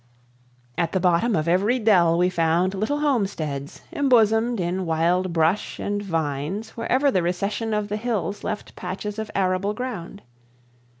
[0.79, 6.01] At the bottom of every dell we found little homesteads embosomed in wild brush and
[6.01, 10.23] vines wherever the recession of the hills left patches of arable ground.